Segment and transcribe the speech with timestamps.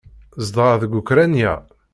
[0.45, 1.53] Zedɣeɣ deg Ukṛanya.